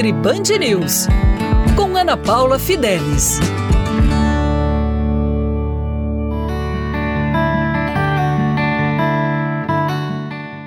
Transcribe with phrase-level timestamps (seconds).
[0.00, 1.06] Nutri Band News,
[1.76, 3.38] com Ana Paula Fidelis.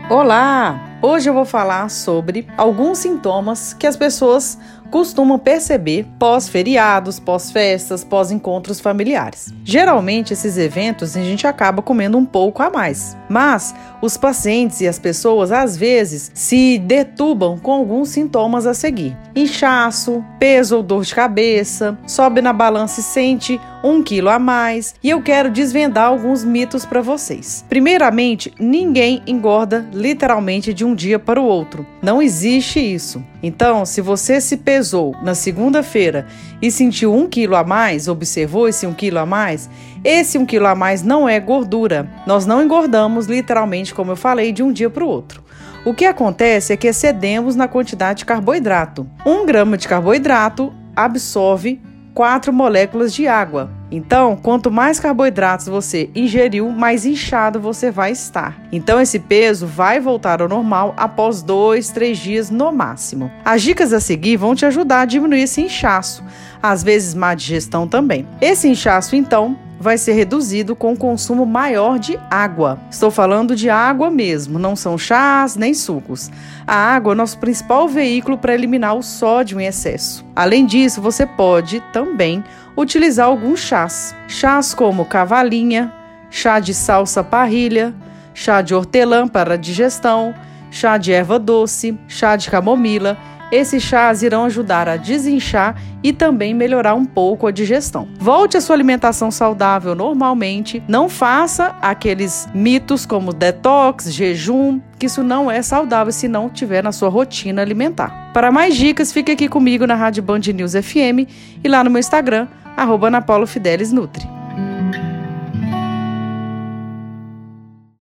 [0.08, 0.93] Olá!
[1.05, 4.58] Hoje eu vou falar sobre alguns sintomas que as pessoas
[4.90, 9.53] costumam perceber pós-feriados, pós-festas, pós-encontros familiares.
[9.66, 14.88] Geralmente, esses eventos a gente acaba comendo um pouco a mais, mas os pacientes e
[14.88, 21.04] as pessoas às vezes se detubam com alguns sintomas a seguir: inchaço, peso ou dor
[21.04, 24.95] de cabeça, sobe na balança e sente um quilo a mais.
[25.03, 27.65] E eu quero desvendar alguns mitos para vocês.
[27.67, 31.85] Primeiramente, ninguém engorda literalmente de um dia para o outro.
[32.01, 33.23] Não existe isso.
[33.41, 36.25] Então, se você se pesou na segunda-feira
[36.61, 39.69] e sentiu um quilo a mais, observou esse um quilo a mais,
[40.03, 42.09] esse um quilo a mais não é gordura.
[42.25, 45.43] Nós não engordamos literalmente, como eu falei, de um dia para o outro.
[45.85, 49.05] O que acontece é que excedemos na quantidade de carboidrato.
[49.25, 51.81] Um grama de carboidrato absorve
[52.13, 53.69] 4 moléculas de água.
[53.91, 58.59] Então, quanto mais carboidratos você ingeriu, mais inchado você vai estar.
[58.71, 63.31] Então, esse peso vai voltar ao normal após 2, 3 dias no máximo.
[63.45, 66.23] As dicas a seguir vão te ajudar a diminuir esse inchaço,
[66.61, 68.28] às vezes má digestão também.
[68.41, 72.80] Esse inchaço, então, vai ser reduzido com o consumo maior de água.
[72.89, 76.31] Estou falando de água mesmo, não são chás nem sucos.
[76.66, 80.25] A água é nosso principal veículo para eliminar o sódio em excesso.
[80.34, 82.42] Além disso, você pode também
[82.78, 84.16] utilizar alguns chás.
[84.25, 85.94] Chás como cavalinha,
[86.30, 87.94] chá de salsa parrilha,
[88.34, 90.34] chá de hortelã para digestão,
[90.72, 93.18] chá de erva doce, chá de camomila
[93.54, 98.08] esses chás irão ajudar a desinchar e também melhorar um pouco a digestão.
[98.18, 105.22] Volte à sua alimentação saudável normalmente, não faça aqueles mitos como detox, jejum, que isso
[105.22, 108.31] não é saudável se não tiver na sua rotina alimentar.
[108.34, 111.30] Para mais dicas, fique aqui comigo na Rádio Band News FM
[111.64, 114.33] e lá no meu Instagram, arroba Nutri.